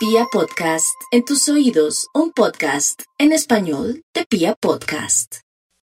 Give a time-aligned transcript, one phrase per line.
[0.00, 5.40] Pia Podcast, en tus oídos, un podcast en español de Pia Podcast.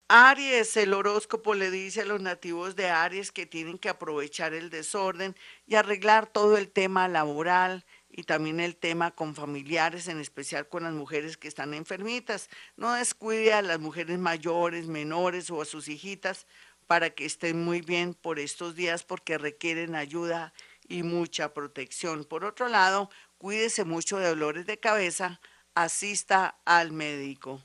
[0.06, 4.70] Aries, el horóscopo le dice a los nativos de Aries que tienen que aprovechar el
[4.70, 5.34] desorden
[5.66, 10.84] y arreglar todo el tema laboral y también el tema con familiares, en especial con
[10.84, 12.50] las mujeres que están enfermitas.
[12.76, 16.46] No descuide a las mujeres mayores, menores o a sus hijitas
[16.86, 20.52] para que estén muy bien por estos días porque requieren ayuda
[20.86, 22.24] y mucha protección.
[22.24, 23.10] Por otro lado,
[23.44, 25.38] cuídese mucho de dolores de cabeza,
[25.74, 27.62] asista al médico.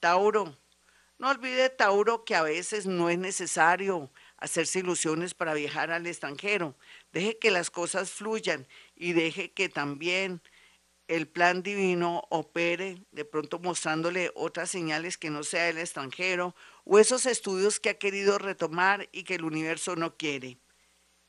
[0.00, 0.56] Tauro,
[1.18, 6.74] no olvide, Tauro, que a veces no es necesario hacerse ilusiones para viajar al extranjero.
[7.12, 10.40] Deje que las cosas fluyan y deje que también
[11.08, 16.98] el plan divino opere, de pronto mostrándole otras señales que no sea el extranjero o
[16.98, 20.56] esos estudios que ha querido retomar y que el universo no quiere.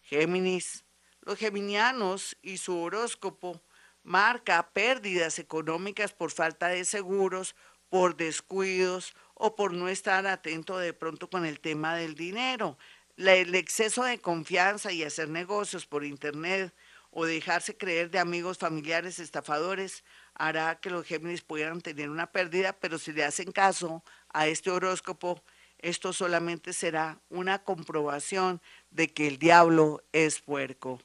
[0.03, 0.86] Géminis,
[1.20, 3.61] los geminianos y su horóscopo
[4.03, 7.55] marca pérdidas económicas por falta de seguros,
[7.89, 12.77] por descuidos o por no estar atento de pronto con el tema del dinero.
[13.17, 16.73] el exceso de confianza y hacer negocios por internet
[17.11, 20.03] o dejarse creer de amigos familiares estafadores
[20.36, 24.70] hará que los Géminis puedan tener una pérdida, pero si le hacen caso a este
[24.72, 25.42] horóscopo,
[25.80, 28.61] esto solamente será una comprobación
[28.92, 31.02] de que el diablo es puerco.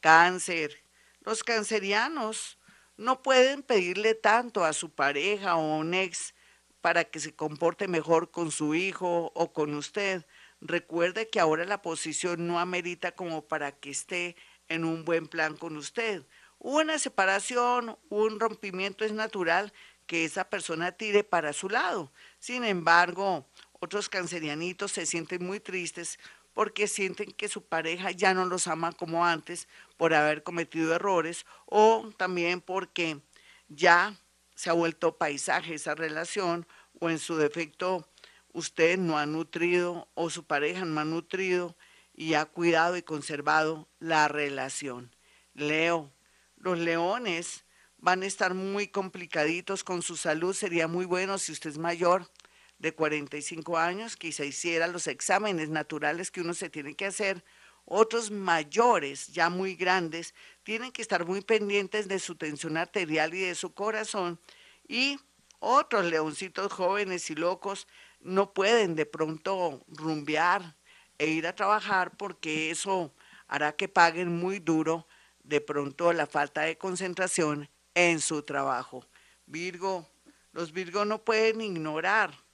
[0.00, 0.85] Cáncer.
[1.26, 2.56] Los cancerianos
[2.96, 6.34] no pueden pedirle tanto a su pareja o un ex
[6.80, 10.24] para que se comporte mejor con su hijo o con usted.
[10.60, 14.36] Recuerde que ahora la posición no amerita como para que esté
[14.68, 16.24] en un buen plan con usted.
[16.60, 19.72] Una separación, un rompimiento es natural
[20.06, 22.12] que esa persona tire para su lado.
[22.38, 23.48] Sin embargo,
[23.80, 26.20] otros cancerianitos se sienten muy tristes
[26.56, 29.68] porque sienten que su pareja ya no los ama como antes
[29.98, 33.20] por haber cometido errores o también porque
[33.68, 34.16] ya
[34.54, 36.66] se ha vuelto paisaje esa relación
[36.98, 38.08] o en su defecto
[38.54, 41.76] usted no ha nutrido o su pareja no ha nutrido
[42.14, 45.14] y ha cuidado y conservado la relación.
[45.52, 46.10] Leo,
[46.56, 47.66] los leones
[47.98, 50.54] van a estar muy complicaditos con su salud.
[50.54, 52.30] Sería muy bueno si usted es mayor
[52.78, 57.44] de 45 años que se hiciera los exámenes naturales que uno se tiene que hacer.
[57.84, 63.40] Otros mayores, ya muy grandes, tienen que estar muy pendientes de su tensión arterial y
[63.40, 64.40] de su corazón.
[64.88, 65.18] Y
[65.58, 67.86] otros leoncitos jóvenes y locos
[68.20, 70.76] no pueden de pronto rumbear
[71.18, 73.14] e ir a trabajar porque eso
[73.46, 75.06] hará que paguen muy duro
[75.44, 79.06] de pronto la falta de concentración en su trabajo.
[79.46, 80.08] Virgo,
[80.52, 82.45] los Virgos no pueden ignorar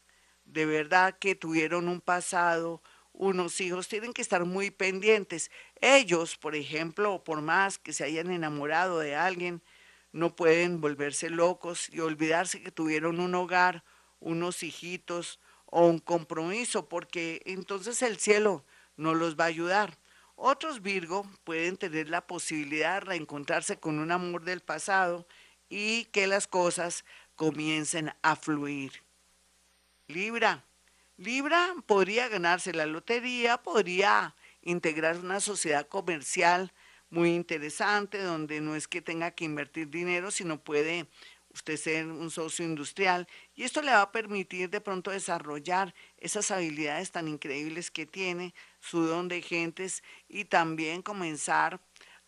[0.45, 2.83] de verdad que tuvieron un pasado,
[3.13, 5.51] unos hijos, tienen que estar muy pendientes.
[5.81, 9.63] Ellos, por ejemplo, por más que se hayan enamorado de alguien,
[10.13, 13.85] no pueden volverse locos y olvidarse que tuvieron un hogar,
[14.21, 18.65] unos hijitos o un compromiso, porque entonces el cielo
[18.97, 19.99] no los va a ayudar.
[20.37, 25.27] Otros Virgo pueden tener la posibilidad de reencontrarse con un amor del pasado
[25.69, 27.05] y que las cosas
[27.37, 29.03] comiencen a fluir.
[30.13, 30.65] Libra.
[31.17, 36.73] Libra podría ganarse la lotería, podría integrar una sociedad comercial
[37.11, 41.07] muy interesante, donde no es que tenga que invertir dinero, sino puede
[41.51, 43.27] usted ser un socio industrial.
[43.55, 48.55] Y esto le va a permitir de pronto desarrollar esas habilidades tan increíbles que tiene,
[48.81, 51.81] su don de gentes, y también comenzar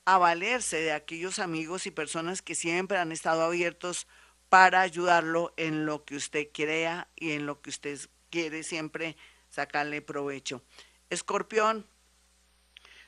[0.04, 4.06] a valerse de aquellos amigos y personas que siempre han estado abiertos
[4.49, 7.99] para ayudarlo en lo que usted crea y en lo que usted
[8.31, 9.16] quiere siempre
[9.49, 10.62] sacarle provecho.
[11.10, 11.87] Escorpión.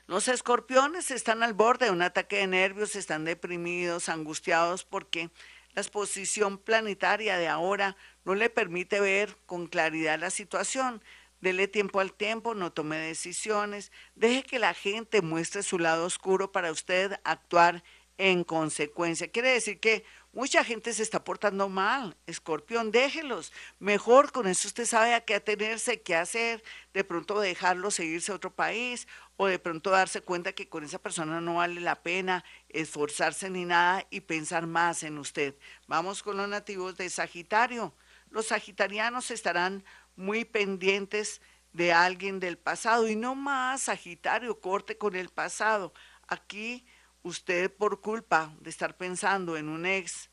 [0.07, 5.29] Los escorpiones están al borde de un ataque de nervios, están deprimidos, angustiados porque
[5.73, 11.03] la exposición planetaria de ahora no le permite ver con claridad la situación.
[11.41, 16.51] Dele tiempo al tiempo, no tome decisiones, deje que la gente muestre su lado oscuro
[16.51, 17.83] para usted actuar
[18.17, 19.29] en consecuencia.
[19.29, 23.51] Quiere decir que Mucha gente se está portando mal, escorpión, déjelos.
[23.79, 26.63] Mejor con eso usted sabe a qué atenerse, qué hacer,
[26.93, 29.07] de pronto dejarlo seguirse a otro país
[29.37, 33.65] o de pronto darse cuenta que con esa persona no vale la pena esforzarse ni
[33.65, 35.55] nada y pensar más en usted.
[35.87, 37.93] Vamos con los nativos de Sagitario.
[38.29, 39.83] Los sagitarianos estarán
[40.15, 41.41] muy pendientes
[41.73, 45.93] de alguien del pasado y no más Sagitario, corte con el pasado.
[46.27, 46.85] Aquí
[47.27, 50.29] usted por culpa de estar pensando en un ex,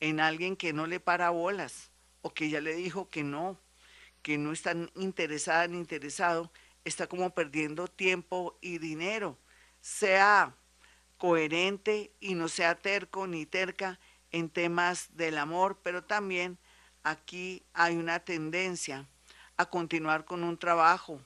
[0.00, 1.90] en alguien que no le para bolas
[2.22, 3.58] o que ya le dijo que no,
[4.22, 6.50] que no está interesada ni interesado,
[6.84, 9.38] está como perdiendo tiempo y dinero.
[9.80, 10.54] Sea
[11.18, 13.98] coherente y no sea terco ni terca
[14.30, 16.58] en temas del amor, pero también
[17.02, 19.06] aquí hay una tendencia
[19.56, 21.20] a continuar con un trabajo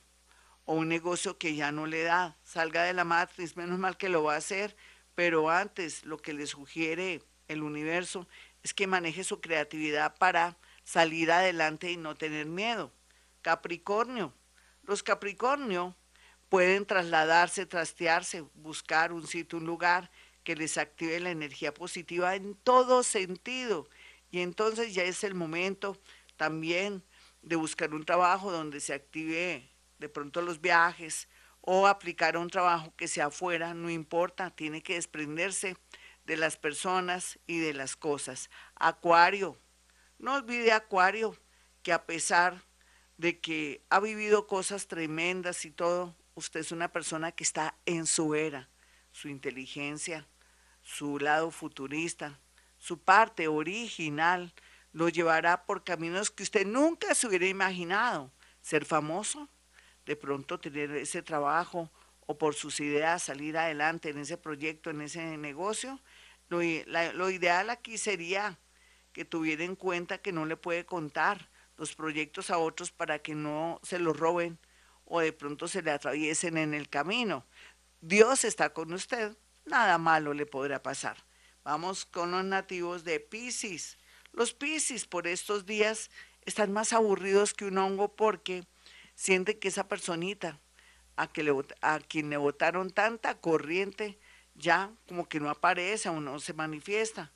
[0.65, 2.37] o un negocio que ya no le da.
[2.45, 4.77] Salga de la matriz, menos mal que lo va a hacer,
[5.15, 8.27] pero antes lo que le sugiere el universo
[8.63, 12.93] es que maneje su creatividad para salir adelante y no tener miedo.
[13.43, 14.33] Capricornio.
[14.85, 15.97] Los Capricornio
[16.49, 20.11] pueden trasladarse, trastearse, buscar un sitio, un lugar
[20.45, 23.89] que les active la energía positiva en todo sentido.
[24.31, 25.97] Y entonces ya es el momento
[26.37, 27.03] también
[27.43, 29.69] de buscar un trabajo donde se active
[29.99, 31.29] de pronto los viajes
[31.63, 35.77] o aplicar un trabajo que sea afuera, no importa, tiene que desprenderse
[36.25, 38.51] de las personas y de las cosas.
[38.75, 39.59] Acuario,
[40.19, 41.37] no olvide Acuario
[41.83, 42.63] que a pesar
[43.17, 48.07] de que ha vivido cosas tremendas y todo, usted es una persona que está en
[48.07, 48.69] su era,
[49.13, 50.27] su inteligencia,
[50.83, 52.41] su lado futurista,
[52.77, 54.53] su parte original,
[54.93, 58.33] lo llevará por caminos que usted nunca se hubiera imaginado.
[58.61, 59.49] Ser famoso,
[60.07, 61.91] de pronto tener ese trabajo
[62.27, 66.01] o por sus ideas salir adelante en ese proyecto, en ese negocio.
[66.49, 68.59] Lo, ideal aquí sería
[69.13, 73.35] que tuviera en cuenta que no le puede contar los proyectos a otros para que
[73.35, 74.59] no se los roben
[75.05, 77.47] o de pronto se le atraviesen en el camino.
[78.01, 81.25] Dios está con usted, nada malo le podrá pasar.
[81.65, 83.99] Vamos con los nativos de Pisces.
[84.33, 86.11] Los Pisces por estos días
[86.45, 88.67] están más aburridos que un hongo porque
[89.15, 90.61] sienten que esa personita
[91.17, 94.19] a, que le, a quien le votaron tanta corriente
[94.55, 97.33] ya como que no aparece o no se manifiesta.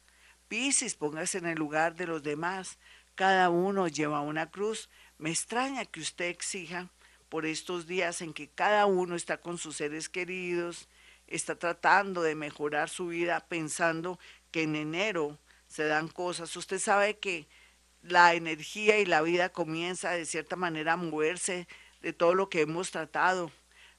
[0.49, 2.79] Pisces, póngase en el lugar de los demás.
[3.15, 4.89] Cada uno lleva una cruz.
[5.19, 6.91] Me extraña que usted exija
[7.29, 10.89] por estos días en que cada uno está con sus seres queridos,
[11.27, 14.19] está tratando de mejorar su vida pensando
[14.53, 16.55] que en enero se dan cosas.
[16.57, 17.49] Usted sabe que
[18.09, 21.67] la energía y la vida comienza de cierta manera a moverse
[22.03, 23.51] de todo lo que hemos tratado